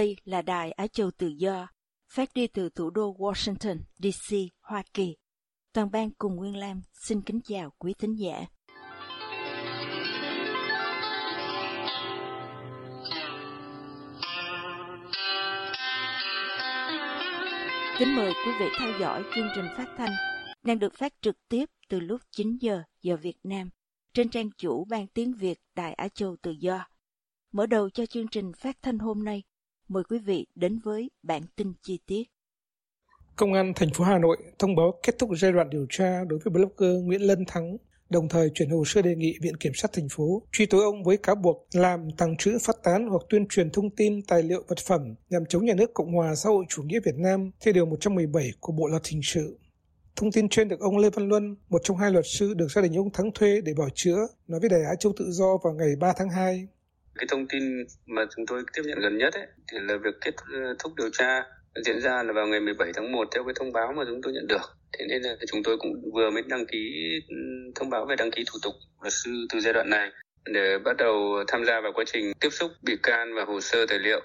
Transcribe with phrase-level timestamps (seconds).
[0.00, 1.68] Đây là Đài Á Châu Tự Do,
[2.12, 5.16] phát đi từ thủ đô Washington, D.C., Hoa Kỳ.
[5.72, 8.46] Toàn ban cùng Nguyên Lam xin kính chào quý thính giả.
[17.98, 20.12] Kính mời quý vị theo dõi chương trình phát thanh
[20.62, 23.70] đang được phát trực tiếp từ lúc 9 giờ giờ Việt Nam
[24.14, 26.86] trên trang chủ Ban Tiếng Việt Đài Á Châu Tự Do.
[27.52, 29.42] Mở đầu cho chương trình phát thanh hôm nay,
[29.90, 32.22] mời quý vị đến với bản tin chi tiết.
[33.36, 36.38] Công an thành phố Hà Nội thông báo kết thúc giai đoạn điều tra đối
[36.38, 37.76] với blogger Nguyễn Lân Thắng,
[38.10, 41.04] đồng thời chuyển hồ sơ đề nghị Viện Kiểm sát thành phố truy tố ông
[41.04, 44.62] với cáo buộc làm, tàng trữ, phát tán hoặc tuyên truyền thông tin, tài liệu,
[44.68, 47.74] vật phẩm nhằm chống nhà nước Cộng hòa xã hội chủ nghĩa Việt Nam theo
[47.74, 49.58] Điều 117 của Bộ Luật Hình sự.
[50.16, 52.82] Thông tin trên được ông Lê Văn Luân, một trong hai luật sư được gia
[52.82, 55.72] đình ông Thắng thuê để bảo chữa, nói với Đài Á Châu Tự Do vào
[55.74, 56.68] ngày 3 tháng 2.
[57.20, 57.62] Cái thông tin
[58.06, 61.10] mà chúng tôi tiếp nhận gần nhất ấy, thì là việc kết ờ, thúc điều
[61.12, 61.44] tra
[61.84, 64.32] diễn ra là vào ngày 17 tháng 1 theo cái thông báo mà chúng tôi
[64.32, 64.76] nhận được.
[64.92, 66.78] Thế nên là chúng tôi cũng vừa mới đăng ký
[67.28, 67.36] ừ,
[67.74, 70.10] thông báo về đăng ký thủ tục luật sư từ giai đoạn này
[70.44, 73.86] để bắt đầu tham gia vào quá trình tiếp xúc bị can và hồ sơ
[73.86, 74.20] tài liệu.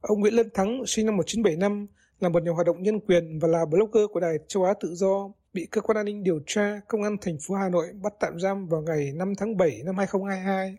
[0.00, 1.86] Ông Nguyễn Lân Thắng, sinh năm 1975,
[2.20, 4.88] là một nhà hoạt động nhân quyền và là blogger của Đài Châu Á Tự
[4.92, 8.12] Do, bị cơ quan an ninh điều tra Công an thành phố Hà Nội bắt
[8.20, 10.76] tạm giam vào ngày 5 tháng 7 năm 2022.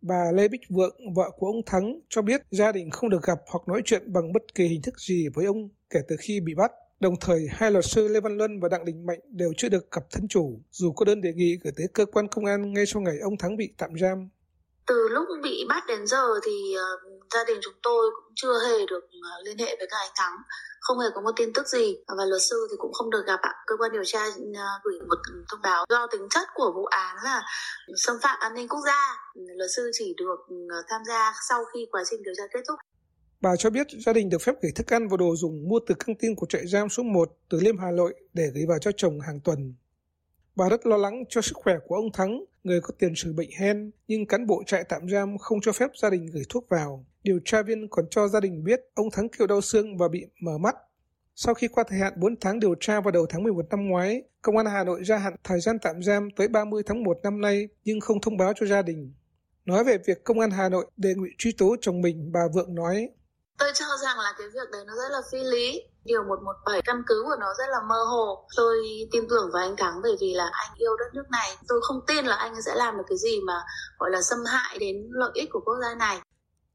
[0.00, 3.38] Bà Lê Bích Vượng, vợ của ông Thắng, cho biết gia đình không được gặp
[3.46, 6.54] hoặc nói chuyện bằng bất kỳ hình thức gì với ông kể từ khi bị
[6.54, 6.72] bắt.
[7.00, 9.90] Đồng thời, hai luật sư Lê Văn Luân và Đặng Đình Mạnh đều chưa được
[9.90, 12.86] gặp thân chủ, dù có đơn đề nghị gửi tới cơ quan công an ngay
[12.86, 14.28] sau ngày ông Thắng bị tạm giam.
[14.88, 18.86] Từ lúc bị bắt đến giờ thì uh, gia đình chúng tôi cũng chưa hề
[18.86, 20.36] được uh, liên hệ với các anh Thắng
[20.88, 21.96] không hề có một tin tức gì.
[22.18, 23.54] Và luật sư thì cũng không được gặp ạ.
[23.66, 24.20] Cơ quan điều tra
[24.56, 25.16] ờ, gửi một
[25.48, 27.42] thông báo do tính chất của vụ án là
[27.96, 29.16] xâm phạm an ninh quốc gia.
[29.34, 30.56] Luật sư chỉ được
[30.88, 32.78] tham gia sau khi quá trình điều tra kết thúc.
[33.40, 35.94] Bà cho biết gia đình được phép gửi thức ăn và đồ dùng mua từ
[36.06, 38.90] căng tin của trại giam số 1 từ Liêm Hà Nội để gửi vào cho
[38.96, 39.74] chồng hàng tuần.
[40.58, 43.50] Bà rất lo lắng cho sức khỏe của ông Thắng, người có tiền sử bệnh
[43.60, 47.06] hen, nhưng cán bộ trại tạm giam không cho phép gia đình gửi thuốc vào.
[47.22, 50.26] Điều tra viên còn cho gia đình biết ông Thắng kêu đau xương và bị
[50.40, 50.76] mở mắt.
[51.34, 54.22] Sau khi qua thời hạn 4 tháng điều tra vào đầu tháng 11 năm ngoái,
[54.42, 57.40] Công an Hà Nội gia hạn thời gian tạm giam tới 30 tháng 1 năm
[57.40, 59.12] nay nhưng không thông báo cho gia đình.
[59.64, 62.74] Nói về việc Công an Hà Nội đề nghị truy tố chồng mình, bà Vượng
[62.74, 63.10] nói
[63.58, 65.82] Tôi cho rằng là cái việc đấy nó rất là phi lý.
[66.04, 68.46] Điều 117 căn cứ của nó rất là mơ hồ.
[68.56, 68.76] Tôi
[69.12, 71.48] tin tưởng vào anh Thắng bởi vì là anh yêu đất nước này.
[71.68, 73.54] Tôi không tin là anh sẽ làm được cái gì mà
[73.98, 76.18] gọi là xâm hại đến lợi ích của quốc gia này.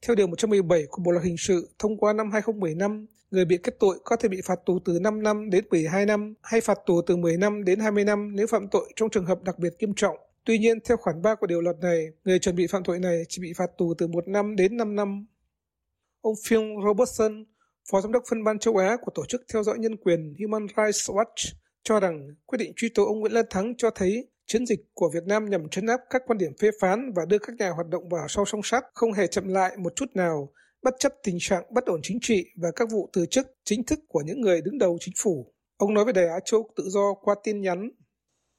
[0.07, 3.75] Theo Điều 117 của Bộ Luật Hình sự thông qua năm 2015, người bị kết
[3.79, 7.01] tội có thể bị phạt tù từ 5 năm đến 12 năm hay phạt tù
[7.07, 9.93] từ 10 năm đến 20 năm nếu phạm tội trong trường hợp đặc biệt nghiêm
[9.95, 10.17] trọng.
[10.45, 13.23] Tuy nhiên, theo khoản 3 của điều luật này, người chuẩn bị phạm tội này
[13.29, 15.25] chỉ bị phạt tù từ 1 năm đến 5 năm.
[16.23, 17.45] Ông Phil Robertson,
[17.91, 20.67] Phó Giám đốc phân ban châu Á của Tổ chức Theo dõi Nhân quyền Human
[20.77, 21.53] Rights Watch,
[21.83, 25.09] cho rằng quyết định truy tố ông Nguyễn Lân Thắng cho thấy chiến dịch của
[25.13, 27.87] Việt Nam nhằm chấn áp các quan điểm phê phán và đưa các nhà hoạt
[27.87, 30.49] động vào sau song sắt không hề chậm lại một chút nào,
[30.83, 33.99] bất chấp tình trạng bất ổn chính trị và các vụ từ chức chính thức
[34.07, 35.53] của những người đứng đầu chính phủ.
[35.77, 37.89] Ông nói với Đài Á Châu Tự Do qua tin nhắn.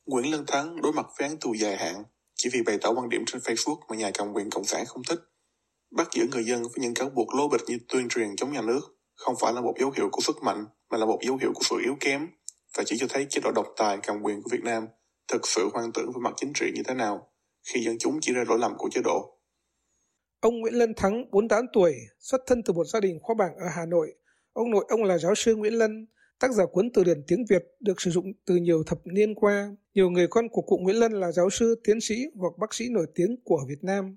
[0.07, 2.05] Nguyễn Lân Thắng đối mặt với án tù dài hạn
[2.35, 5.03] chỉ vì bày tỏ quan điểm trên Facebook mà nhà cầm quyền Cộng sản không
[5.09, 5.19] thích.
[5.97, 8.63] Bắt giữ người dân với những cáo buộc lô bịch như tuyên truyền chống nhà
[8.63, 8.81] nước
[9.15, 11.63] không phải là một dấu hiệu của sức mạnh mà là một dấu hiệu của
[11.71, 12.29] sự yếu kém
[12.77, 14.87] và chỉ cho thấy chế độ độc tài cầm quyền của Việt Nam
[15.33, 17.31] thực sự hoang tưởng về mặt chính trị như thế nào
[17.63, 19.39] khi dân chúng chỉ ra lỗi lầm của chế độ.
[20.41, 23.67] Ông Nguyễn Lân Thắng, 48 tuổi, xuất thân từ một gia đình khoa bảng ở
[23.77, 24.15] Hà Nội.
[24.53, 26.07] Ông nội ông là giáo sư Nguyễn Lân,
[26.41, 29.77] tác giả cuốn từ điển tiếng Việt được sử dụng từ nhiều thập niên qua.
[29.95, 32.89] Nhiều người con của cụ Nguyễn Lân là giáo sư, tiến sĩ hoặc bác sĩ
[32.91, 34.17] nổi tiếng của Việt Nam.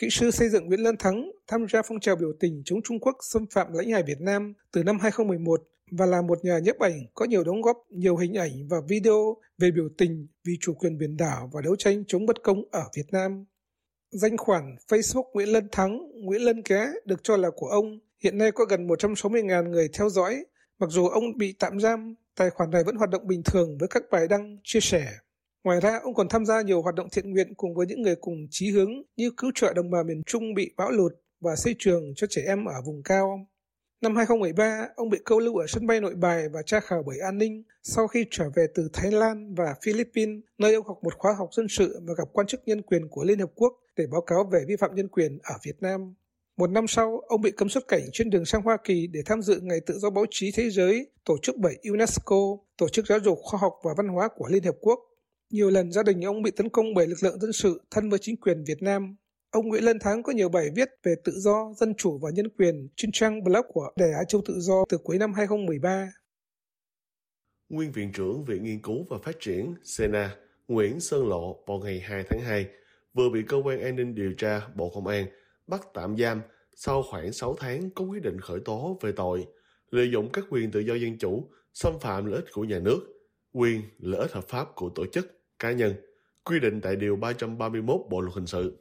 [0.00, 3.00] Kỹ sư xây dựng Nguyễn Lân Thắng tham gia phong trào biểu tình chống Trung
[3.00, 6.78] Quốc xâm phạm lãnh hải Việt Nam từ năm 2011 và là một nhà nhiếp
[6.78, 10.74] ảnh có nhiều đóng góp nhiều hình ảnh và video về biểu tình vì chủ
[10.74, 13.44] quyền biển đảo và đấu tranh chống bất công ở Việt Nam.
[14.10, 18.38] Danh khoản Facebook Nguyễn Lân Thắng, Nguyễn Lân Ké được cho là của ông, hiện
[18.38, 20.44] nay có gần 160.000 người theo dõi.
[20.78, 23.88] Mặc dù ông bị tạm giam, tài khoản này vẫn hoạt động bình thường với
[23.88, 25.06] các bài đăng chia sẻ.
[25.64, 28.16] Ngoài ra, ông còn tham gia nhiều hoạt động thiện nguyện cùng với những người
[28.16, 31.74] cùng chí hướng như cứu trợ đồng bào miền Trung bị bão lụt và xây
[31.78, 33.46] trường cho trẻ em ở vùng cao.
[34.02, 37.18] Năm 2013, ông bị câu lưu ở sân bay nội bài và tra khảo bởi
[37.18, 41.14] an ninh sau khi trở về từ Thái Lan và Philippines, nơi ông học một
[41.18, 44.06] khóa học dân sự và gặp quan chức nhân quyền của Liên Hợp Quốc để
[44.06, 46.14] báo cáo về vi phạm nhân quyền ở Việt Nam.
[46.56, 49.42] Một năm sau, ông bị cấm xuất cảnh trên đường sang Hoa Kỳ để tham
[49.42, 53.18] dự Ngày Tự do Báo chí Thế giới, tổ chức bởi UNESCO, Tổ chức Giáo
[53.18, 55.09] dục Khoa học và Văn hóa của Liên Hợp Quốc.
[55.50, 58.18] Nhiều lần gia đình ông bị tấn công bởi lực lượng dân sự thân với
[58.18, 59.16] chính quyền Việt Nam.
[59.50, 62.48] Ông Nguyễn Lân Thắng có nhiều bài viết về tự do, dân chủ và nhân
[62.48, 66.12] quyền trên trang blog của Đài Á Châu Tự Do từ cuối năm 2013.
[67.68, 70.36] Nguyên Viện trưởng Viện Nghiên cứu và Phát triển SENA
[70.68, 72.66] Nguyễn Sơn Lộ vào ngày 2 tháng 2
[73.14, 75.26] vừa bị Cơ quan An ninh Điều tra Bộ Công an
[75.66, 76.40] bắt tạm giam
[76.76, 79.46] sau khoảng 6 tháng có quyết định khởi tố về tội
[79.90, 83.00] lợi dụng các quyền tự do dân chủ, xâm phạm lợi ích của nhà nước,
[83.52, 85.94] quyền lợi ích hợp pháp của tổ chức, cá nhân,
[86.44, 88.76] quy định tại Điều 331 Bộ Luật Hình sự.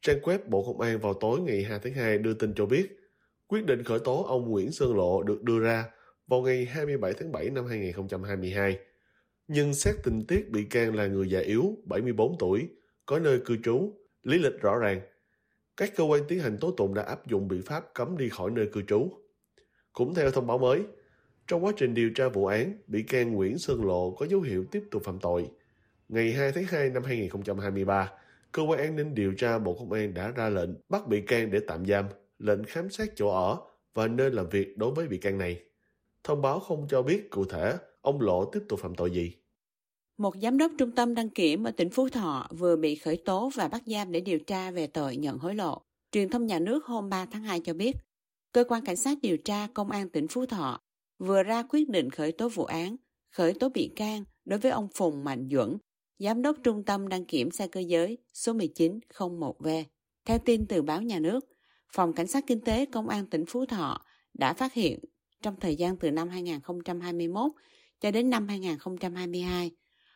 [0.00, 2.98] Trang web Bộ Công an vào tối ngày 2 tháng 2 đưa tin cho biết,
[3.46, 5.84] quyết định khởi tố ông Nguyễn Sơn Lộ được đưa ra
[6.26, 8.78] vào ngày 27 tháng 7 năm 2022.
[9.48, 12.68] Nhưng xét tình tiết bị can là người già yếu, 74 tuổi,
[13.06, 15.00] có nơi cư trú, lý lịch rõ ràng.
[15.76, 18.50] Các cơ quan tiến hành tố tụng đã áp dụng biện pháp cấm đi khỏi
[18.50, 19.10] nơi cư trú.
[19.92, 20.82] Cũng theo thông báo mới,
[21.46, 24.64] trong quá trình điều tra vụ án, bị can Nguyễn Sơn Lộ có dấu hiệu
[24.70, 25.50] tiếp tục phạm tội.
[26.08, 28.12] Ngày 2 tháng 2 năm 2023,
[28.52, 31.50] cơ quan an ninh điều tra Bộ Công an đã ra lệnh bắt bị can
[31.50, 32.06] để tạm giam,
[32.38, 33.58] lệnh khám xét chỗ ở
[33.94, 35.62] và nơi làm việc đối với bị can này.
[36.24, 39.34] Thông báo không cho biết cụ thể ông Lộ tiếp tục phạm tội gì.
[40.18, 43.50] Một giám đốc trung tâm đăng kiểm ở tỉnh Phú Thọ vừa bị khởi tố
[43.54, 45.82] và bắt giam để điều tra về tội nhận hối lộ.
[46.12, 47.96] Truyền thông nhà nước hôm 3 tháng 2 cho biết,
[48.52, 50.80] cơ quan cảnh sát điều tra công an tỉnh Phú Thọ
[51.18, 52.96] vừa ra quyết định khởi tố vụ án,
[53.30, 55.76] khởi tố bị can đối với ông Phùng Mạnh Duẩn,
[56.18, 59.84] Giám đốc Trung tâm đăng kiểm xe cơ giới số 1901V.
[60.24, 61.44] Theo tin từ báo nhà nước,
[61.92, 64.00] Phòng Cảnh sát Kinh tế Công an tỉnh Phú Thọ
[64.34, 64.98] đã phát hiện
[65.42, 67.52] trong thời gian từ năm 2021
[68.00, 69.70] cho đến năm 2022,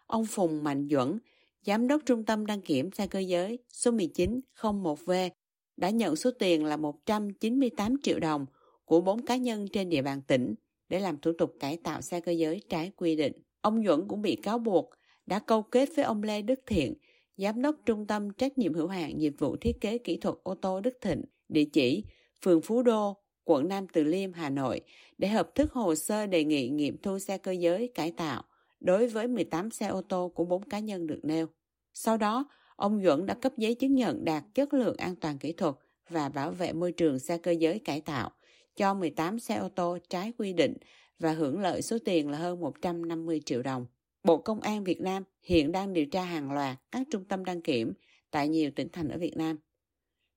[0.06, 1.18] ông Phùng Mạnh Duẩn,
[1.66, 5.30] Giám đốc Trung tâm đăng kiểm xe cơ giới số 1901V
[5.76, 8.46] đã nhận số tiền là 198 triệu đồng
[8.84, 10.54] của bốn cá nhân trên địa bàn tỉnh
[10.88, 13.32] để làm thủ tục cải tạo xe cơ giới trái quy định.
[13.60, 14.90] Ông Duẩn cũng bị cáo buộc
[15.30, 16.94] đã câu kết với ông Lê Đức Thiện,
[17.36, 20.54] Giám đốc Trung tâm Trách nhiệm hữu hạn Dịch vụ Thiết kế Kỹ thuật ô
[20.54, 22.04] tô Đức Thịnh, địa chỉ
[22.42, 24.80] phường Phú Đô, quận Nam Từ Liêm, Hà Nội,
[25.18, 28.42] để hợp thức hồ sơ đề nghị nghiệm thu xe cơ giới cải tạo
[28.80, 31.46] đối với 18 xe ô tô của 4 cá nhân được nêu.
[31.94, 32.44] Sau đó,
[32.76, 35.74] ông Duẩn đã cấp giấy chứng nhận đạt chất lượng an toàn kỹ thuật
[36.08, 38.30] và bảo vệ môi trường xe cơ giới cải tạo
[38.76, 40.76] cho 18 xe ô tô trái quy định
[41.18, 43.86] và hưởng lợi số tiền là hơn 150 triệu đồng.
[44.24, 47.62] Bộ Công an Việt Nam hiện đang điều tra hàng loạt các trung tâm đăng
[47.62, 47.92] kiểm
[48.30, 49.58] tại nhiều tỉnh thành ở Việt Nam.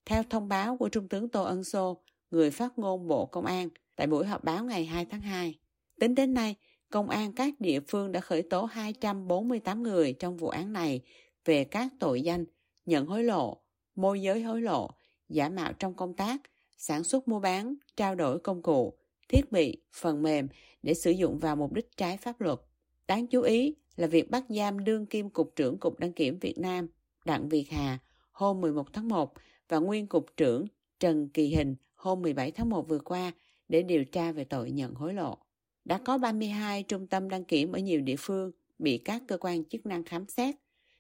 [0.06, 3.70] Theo thông báo của Trung tướng Tô Ân Sô, người phát ngôn Bộ Công an,
[3.96, 5.60] tại buổi họp báo ngày 2 tháng 2,
[6.00, 6.56] tính đến nay,
[6.94, 11.02] Công an các địa phương đã khởi tố 248 người trong vụ án này
[11.46, 12.46] về các tội danh
[12.86, 13.62] nhận hối lộ,
[13.96, 14.90] môi giới hối lộ,
[15.30, 16.42] giả mạo trong công tác,
[16.78, 18.94] sản xuất mua bán, trao đổi công cụ,
[19.30, 20.48] thiết bị, phần mềm
[20.84, 22.60] để sử dụng vào mục đích trái pháp luật.
[23.08, 26.58] Đáng chú ý là việc bắt giam đương kim Cục trưởng Cục Đăng kiểm Việt
[26.58, 26.88] Nam
[27.26, 27.98] Đặng Việt Hà
[28.32, 29.34] hôm 11 tháng 1
[29.70, 30.68] và nguyên Cục trưởng
[31.00, 33.32] Trần Kỳ Hình hôm 17 tháng 1 vừa qua
[33.70, 35.38] để điều tra về tội nhận hối lộ.
[35.86, 39.66] Đã có 32 trung tâm đăng kiểm ở nhiều địa phương bị các cơ quan
[39.66, 40.56] chức năng khám xét.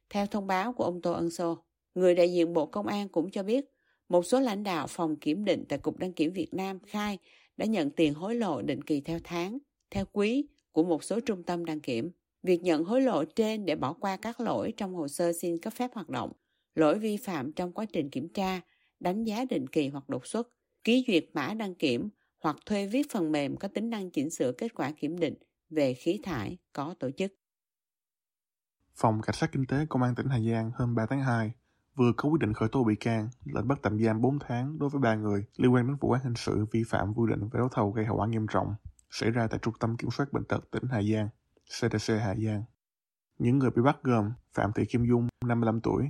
[0.09, 1.57] Theo thông báo của ông Tô Ân Sô,
[1.95, 3.65] người đại diện Bộ Công an cũng cho biết
[4.09, 7.17] một số lãnh đạo phòng kiểm định tại Cục Đăng kiểm Việt Nam khai
[7.57, 9.57] đã nhận tiền hối lộ định kỳ theo tháng,
[9.89, 12.11] theo quý của một số trung tâm đăng kiểm.
[12.43, 15.73] Việc nhận hối lộ trên để bỏ qua các lỗi trong hồ sơ xin cấp
[15.73, 16.31] phép hoạt động,
[16.75, 18.61] lỗi vi phạm trong quá trình kiểm tra,
[18.99, 20.49] đánh giá định kỳ hoặc đột xuất,
[20.83, 24.51] ký duyệt mã đăng kiểm hoặc thuê viết phần mềm có tính năng chỉnh sửa
[24.51, 25.33] kết quả kiểm định
[25.69, 27.33] về khí thải có tổ chức.
[28.95, 31.51] Phòng Cảnh sát Kinh tế Công an tỉnh Hà Giang hôm 3 tháng 2
[31.95, 34.89] vừa có quyết định khởi tố bị can, lệnh bắt tạm giam 4 tháng đối
[34.89, 37.57] với ba người liên quan đến vụ án hình sự vi phạm quy định về
[37.57, 38.75] đấu thầu gây hậu quả nghiêm trọng
[39.13, 41.29] xảy ra tại Trung tâm Kiểm soát Bệnh tật tỉnh Hà Giang,
[41.65, 42.63] CDC Hà Giang.
[43.39, 46.09] Những người bị bắt gồm Phạm Thị Kim Dung, 55 tuổi,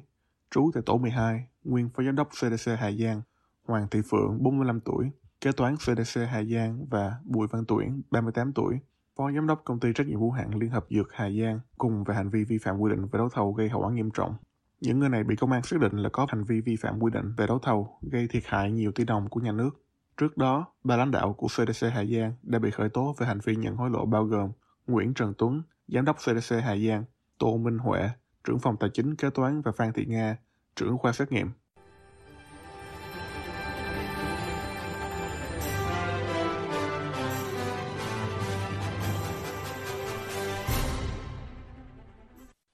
[0.52, 3.22] trú tại tổ 12, nguyên phó giám đốc CDC Hà Giang,
[3.64, 5.10] Hoàng Thị Phượng, 45 tuổi,
[5.42, 8.80] kế toán CDC Hà Giang và Bùi Văn Tuyển, 38 tuổi,
[9.16, 12.04] phó giám đốc công ty trách nhiệm hữu hạn Liên hợp Dược Hà Giang cùng
[12.04, 14.36] về hành vi vi phạm quy định về đấu thầu gây hậu quả nghiêm trọng.
[14.82, 17.12] Những người này bị công an xác định là có hành vi vi phạm quy
[17.14, 19.83] định về đấu thầu gây thiệt hại nhiều tỷ đồng của nhà nước.
[20.18, 23.40] Trước đó, ba lãnh đạo của CDC Hà Giang đã bị khởi tố về hành
[23.44, 24.52] vi nhận hối lộ bao gồm
[24.88, 27.04] Nguyễn Trần Tuấn, Giám đốc CDC Hà Giang,
[27.40, 28.10] Tô Minh Huệ,
[28.44, 30.38] trưởng phòng tài chính kế toán và Phan Thị Nga,
[30.76, 31.52] trưởng khoa xét nghiệm.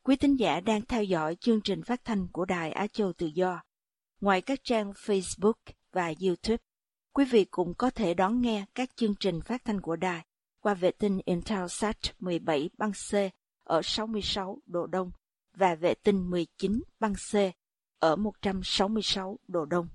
[0.04, 3.28] Quý thính giả đang theo dõi chương trình phát thanh của Đài Á Châu Tự
[3.34, 3.62] Do.
[4.22, 5.54] Ngoài các trang Facebook
[5.94, 6.58] và YouTube,
[7.14, 10.26] quý vị cũng có thể đón nghe các chương trình phát thanh của đài
[10.60, 13.16] qua vệ tinh Intelsat 17 băng C
[13.64, 15.12] ở 66 độ Đông
[15.58, 17.36] và vệ tinh 19 băng C
[18.00, 19.88] ở 166 độ Đông.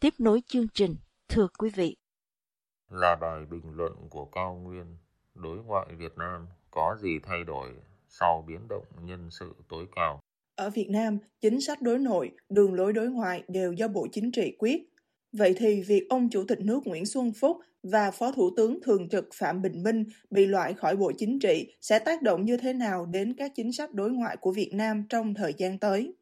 [0.00, 0.96] Tiếp nối chương trình,
[1.28, 1.96] thưa quý vị.
[2.90, 4.96] Là bài bình luận của Cao Nguyên,
[5.34, 7.74] đối ngoại Việt Nam có gì thay đổi
[8.08, 10.20] sau biến động nhân sự tối cao?
[10.54, 14.32] Ở Việt Nam, chính sách đối nội, đường lối đối ngoại đều do Bộ Chính
[14.32, 14.95] trị quyết.
[15.38, 19.08] Vậy thì việc ông Chủ tịch nước Nguyễn Xuân Phúc và Phó Thủ tướng Thường
[19.08, 22.72] trực Phạm Bình Minh bị loại khỏi Bộ Chính trị sẽ tác động như thế
[22.72, 26.14] nào đến các chính sách đối ngoại của Việt Nam trong thời gian tới?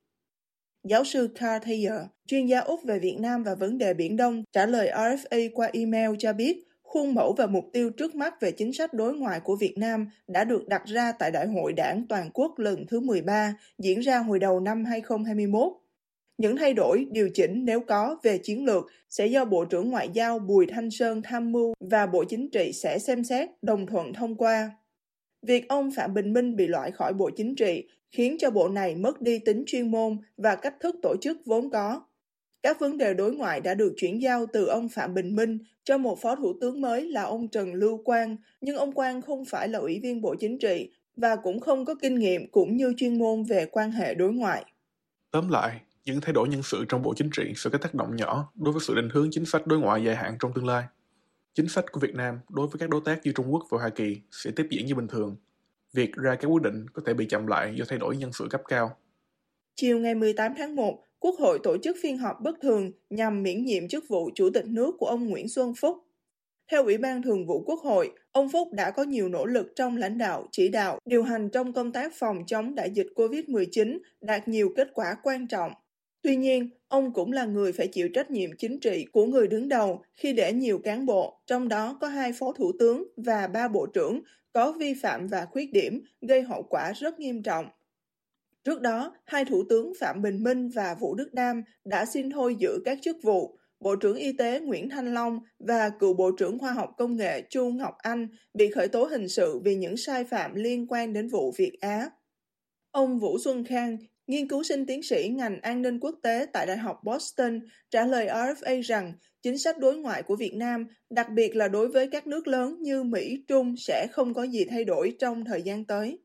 [0.88, 4.44] Giáo sư Carl Thayer, chuyên gia Úc về Việt Nam và vấn đề Biển Đông,
[4.52, 8.50] trả lời RFA qua email cho biết khuôn mẫu và mục tiêu trước mắt về
[8.50, 12.06] chính sách đối ngoại của Việt Nam đã được đặt ra tại Đại hội Đảng
[12.08, 15.72] Toàn quốc lần thứ 13 diễn ra hồi đầu năm 2021.
[16.38, 20.08] Những thay đổi, điều chỉnh nếu có về chiến lược sẽ do Bộ trưởng Ngoại
[20.12, 24.12] giao Bùi Thanh Sơn tham mưu và Bộ Chính trị sẽ xem xét, đồng thuận
[24.12, 24.70] thông qua.
[25.42, 28.94] Việc ông Phạm Bình Minh bị loại khỏi Bộ Chính trị khiến cho bộ này
[28.94, 32.00] mất đi tính chuyên môn và cách thức tổ chức vốn có.
[32.62, 35.98] Các vấn đề đối ngoại đã được chuyển giao từ ông Phạm Bình Minh cho
[35.98, 39.68] một phó thủ tướng mới là ông Trần Lưu Quang, nhưng ông Quang không phải
[39.68, 43.18] là ủy viên Bộ Chính trị và cũng không có kinh nghiệm cũng như chuyên
[43.18, 44.64] môn về quan hệ đối ngoại.
[45.30, 48.16] Tóm lại, những thay đổi nhân sự trong Bộ Chính trị sẽ có tác động
[48.16, 50.84] nhỏ đối với sự định hướng chính sách đối ngoại dài hạn trong tương lai.
[51.54, 53.88] Chính sách của Việt Nam đối với các đối tác như Trung Quốc và Hoa
[53.88, 55.36] Kỳ sẽ tiếp diễn như bình thường.
[55.92, 58.46] Việc ra các quyết định có thể bị chậm lại do thay đổi nhân sự
[58.50, 58.96] cấp cao.
[59.74, 63.64] Chiều ngày 18 tháng 1, Quốc hội tổ chức phiên họp bất thường nhằm miễn
[63.64, 65.98] nhiệm chức vụ Chủ tịch nước của ông Nguyễn Xuân Phúc.
[66.70, 69.96] Theo Ủy ban Thường vụ Quốc hội, ông Phúc đã có nhiều nỗ lực trong
[69.96, 74.48] lãnh đạo, chỉ đạo, điều hành trong công tác phòng chống đại dịch COVID-19, đạt
[74.48, 75.72] nhiều kết quả quan trọng.
[76.24, 79.68] Tuy nhiên, ông cũng là người phải chịu trách nhiệm chính trị của người đứng
[79.68, 83.68] đầu khi để nhiều cán bộ, trong đó có hai phó thủ tướng và ba
[83.68, 84.20] bộ trưởng,
[84.52, 87.66] có vi phạm và khuyết điểm gây hậu quả rất nghiêm trọng.
[88.64, 92.56] Trước đó, hai thủ tướng Phạm Bình Minh và Vũ Đức Đam đã xin thôi
[92.58, 93.58] giữ các chức vụ.
[93.80, 97.42] Bộ trưởng Y tế Nguyễn Thanh Long và cựu Bộ trưởng Khoa học Công nghệ
[97.50, 101.28] Chu Ngọc Anh bị khởi tố hình sự vì những sai phạm liên quan đến
[101.28, 102.10] vụ Việt Á.
[102.90, 106.66] Ông Vũ Xuân Khang, nghiên cứu sinh tiến sĩ ngành an ninh quốc tế tại
[106.66, 109.12] Đại học Boston, trả lời RFA rằng
[109.42, 112.76] chính sách đối ngoại của Việt Nam, đặc biệt là đối với các nước lớn
[112.80, 116.18] như Mỹ, Trung sẽ không có gì thay đổi trong thời gian tới.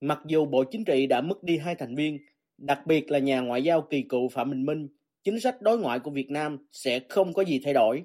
[0.00, 2.18] Mặc dù Bộ Chính trị đã mất đi hai thành viên,
[2.58, 4.88] đặc biệt là nhà ngoại giao kỳ cựu Phạm Bình Minh,
[5.24, 8.04] chính sách đối ngoại của Việt Nam sẽ không có gì thay đổi.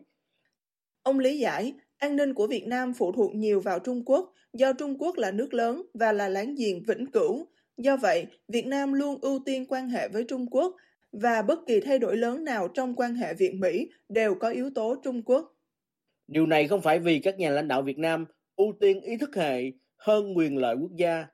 [1.03, 4.73] Ông lý giải, an ninh của Việt Nam phụ thuộc nhiều vào Trung Quốc, do
[4.73, 7.47] Trung Quốc là nước lớn và là láng giềng vĩnh cửu.
[7.77, 10.75] Do vậy, Việt Nam luôn ưu tiên quan hệ với Trung Quốc
[11.11, 14.95] và bất kỳ thay đổi lớn nào trong quan hệ Việt-Mỹ đều có yếu tố
[15.03, 15.53] Trung Quốc.
[16.27, 19.35] Điều này không phải vì các nhà lãnh đạo Việt Nam ưu tiên ý thức
[19.35, 21.27] hệ hơn quyền lợi quốc gia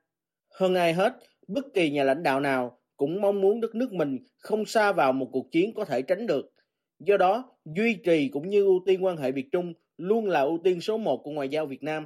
[0.59, 1.13] hơn ai hết,
[1.47, 5.13] bất kỳ nhà lãnh đạo nào cũng mong muốn đất nước mình không xa vào
[5.13, 6.53] một cuộc chiến có thể tránh được.
[6.99, 10.59] Do đó, duy trì cũng như ưu tiên quan hệ Việt Trung luôn là ưu
[10.63, 12.05] tiên số một của ngoại giao Việt Nam.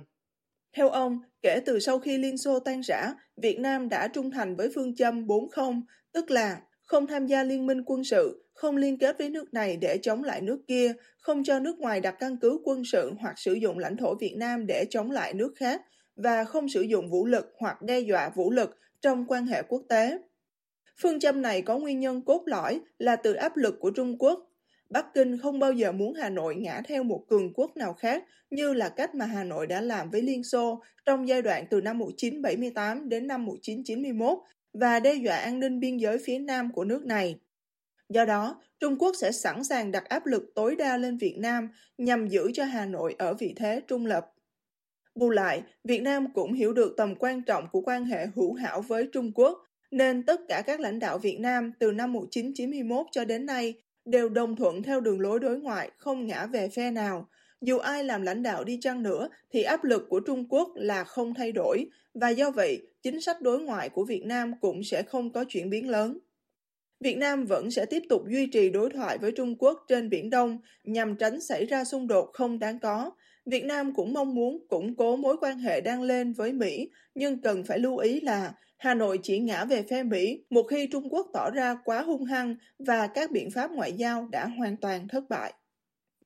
[0.77, 4.55] Theo ông, kể từ sau khi Liên Xô tan rã, Việt Nam đã trung thành
[4.55, 5.81] với phương châm 4-0,
[6.13, 9.77] tức là không tham gia liên minh quân sự, không liên kết với nước này
[9.77, 13.39] để chống lại nước kia, không cho nước ngoài đặt căn cứ quân sự hoặc
[13.39, 15.81] sử dụng lãnh thổ Việt Nam để chống lại nước khác,
[16.15, 19.83] và không sử dụng vũ lực hoặc đe dọa vũ lực trong quan hệ quốc
[19.89, 20.17] tế.
[21.01, 24.46] Phương châm này có nguyên nhân cốt lõi là từ áp lực của Trung Quốc.
[24.89, 28.23] Bắc Kinh không bao giờ muốn Hà Nội ngã theo một cường quốc nào khác
[28.49, 31.81] như là cách mà Hà Nội đã làm với Liên Xô trong giai đoạn từ
[31.81, 34.39] năm 1978 đến năm 1991
[34.73, 37.39] và đe dọa an ninh biên giới phía nam của nước này.
[38.09, 41.69] Do đó, Trung Quốc sẽ sẵn sàng đặt áp lực tối đa lên Việt Nam
[41.97, 44.33] nhằm giữ cho Hà Nội ở vị thế trung lập.
[45.15, 48.81] Bù lại, Việt Nam cũng hiểu được tầm quan trọng của quan hệ hữu hảo
[48.81, 49.57] với Trung Quốc,
[49.91, 53.73] nên tất cả các lãnh đạo Việt Nam từ năm 1991 cho đến nay
[54.07, 57.27] đều đồng thuận theo đường lối đối ngoại không ngã về phe nào.
[57.61, 61.03] Dù ai làm lãnh đạo đi chăng nữa thì áp lực của Trung Quốc là
[61.03, 65.03] không thay đổi và do vậy chính sách đối ngoại của Việt Nam cũng sẽ
[65.03, 66.19] không có chuyển biến lớn.
[66.99, 70.29] Việt Nam vẫn sẽ tiếp tục duy trì đối thoại với Trung Quốc trên Biển
[70.29, 73.11] Đông nhằm tránh xảy ra xung đột không đáng có,
[73.47, 77.41] Việt Nam cũng mong muốn củng cố mối quan hệ đang lên với Mỹ, nhưng
[77.41, 81.13] cần phải lưu ý là Hà Nội chỉ ngã về phe Mỹ một khi Trung
[81.13, 85.07] Quốc tỏ ra quá hung hăng và các biện pháp ngoại giao đã hoàn toàn
[85.07, 85.53] thất bại.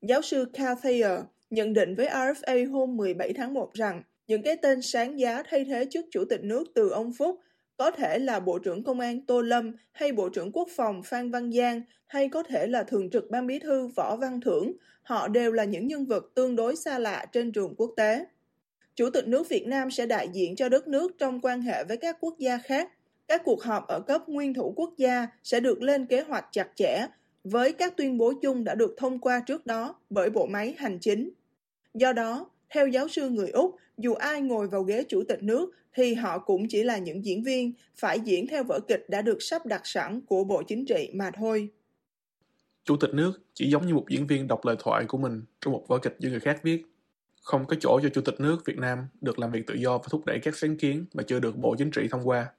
[0.01, 4.56] Giáo sư Carl Thayer nhận định với RFA hôm 17 tháng 1 rằng những cái
[4.62, 7.40] tên sáng giá thay thế chức chủ tịch nước từ ông Phúc
[7.82, 11.32] có thể là Bộ trưởng Công an Tô Lâm hay Bộ trưởng Quốc phòng Phan
[11.32, 14.74] Văn Giang hay có thể là Thường trực Ban Bí thư Võ Văn Thưởng.
[15.04, 18.26] Họ đều là những nhân vật tương đối xa lạ trên trường quốc tế.
[18.96, 21.98] Chủ tịch nước Việt Nam sẽ đại diện cho đất nước trong quan hệ với
[21.98, 22.92] các quốc gia khác.
[23.28, 26.68] Các cuộc họp ở cấp nguyên thủ quốc gia sẽ được lên kế hoạch chặt
[26.76, 27.08] chẽ
[27.44, 31.00] với các tuyên bố chung đã được thông qua trước đó bởi bộ máy hành
[31.00, 31.30] chính.
[31.94, 35.72] Do đó, theo giáo sư người Úc, dù ai ngồi vào ghế chủ tịch nước
[35.94, 39.38] thì họ cũng chỉ là những diễn viên phải diễn theo vở kịch đã được
[39.42, 41.70] sắp đặt sẵn của Bộ Chính trị mà thôi.
[42.84, 45.74] Chủ tịch nước chỉ giống như một diễn viên đọc lời thoại của mình trong
[45.74, 46.86] một vở kịch do người khác viết.
[47.44, 50.04] Không có chỗ cho Chủ tịch nước Việt Nam được làm việc tự do và
[50.10, 52.51] thúc đẩy các sáng kiến mà chưa được Bộ Chính trị thông qua.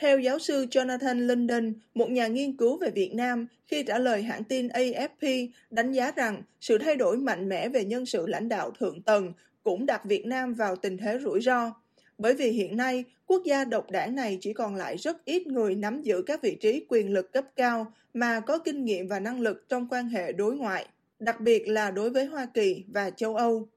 [0.00, 4.22] Theo giáo sư Jonathan Linden, một nhà nghiên cứu về Việt Nam, khi trả lời
[4.22, 8.48] hãng tin AFP, đánh giá rằng sự thay đổi mạnh mẽ về nhân sự lãnh
[8.48, 11.72] đạo thượng tầng cũng đặt Việt Nam vào tình thế rủi ro.
[12.18, 15.74] Bởi vì hiện nay, quốc gia độc đảng này chỉ còn lại rất ít người
[15.74, 19.40] nắm giữ các vị trí quyền lực cấp cao mà có kinh nghiệm và năng
[19.40, 20.86] lực trong quan hệ đối ngoại,
[21.18, 23.68] đặc biệt là đối với Hoa Kỳ và châu Âu.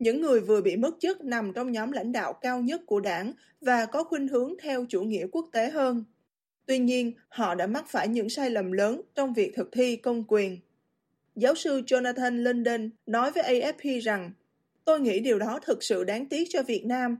[0.00, 3.32] Những người vừa bị mất chức nằm trong nhóm lãnh đạo cao nhất của đảng
[3.60, 6.04] và có khuynh hướng theo chủ nghĩa quốc tế hơn.
[6.66, 10.24] Tuy nhiên, họ đã mắc phải những sai lầm lớn trong việc thực thi công
[10.28, 10.58] quyền.
[11.36, 14.30] Giáo sư Jonathan London nói với AFP rằng,
[14.84, 17.18] Tôi nghĩ điều đó thực sự đáng tiếc cho Việt Nam,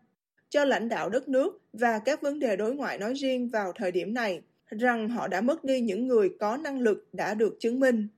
[0.49, 3.93] cho lãnh đạo đất nước và các vấn đề đối ngoại nói riêng vào thời
[3.93, 7.81] điểm này, rằng họ đã mất đi những người có năng lực đã được chứng
[7.81, 8.09] minh.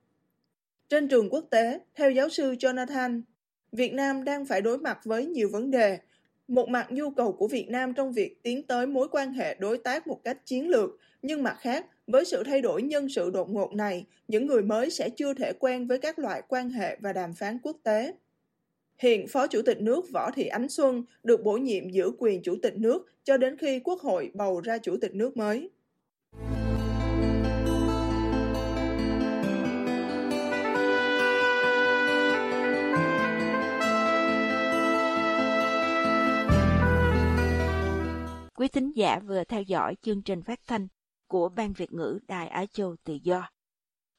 [0.88, 3.22] Trên trường quốc tế, theo giáo sư Jonathan,
[3.72, 5.98] Việt Nam đang phải đối mặt với nhiều vấn đề.
[6.48, 9.78] Một mặt nhu cầu của Việt Nam trong việc tiến tới mối quan hệ đối
[9.78, 10.90] tác một cách chiến lược,
[11.22, 14.90] nhưng mặt khác, với sự thay đổi nhân sự đột ngột này, những người mới
[14.90, 18.14] sẽ chưa thể quen với các loại quan hệ và đàm phán quốc tế.
[18.98, 22.56] Hiện Phó Chủ tịch nước Võ Thị Ánh Xuân được bổ nhiệm giữ quyền Chủ
[22.62, 25.70] tịch nước cho đến khi Quốc hội bầu ra Chủ tịch nước mới.
[38.56, 40.88] Quý thính giả vừa theo dõi chương trình phát thanh
[41.28, 43.48] của Ban Việt ngữ Đài Á Châu Tự Do.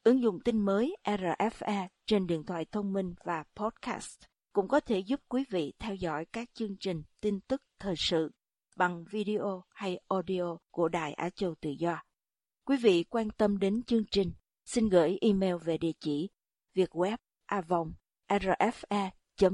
[0.04, 4.20] Ứng dụng tin mới RFA trên điện thoại thông minh và podcast
[4.54, 8.32] cũng có thể giúp quý vị theo dõi các chương trình tin tức thời sự
[8.76, 12.04] bằng video hay audio của Đài Á Châu Tự Do.
[12.66, 14.32] Quý vị quan tâm đến chương trình,
[14.66, 16.30] xin gửi email về địa chỉ
[16.76, 17.94] vietweb avong
[18.30, 19.54] rfa.org.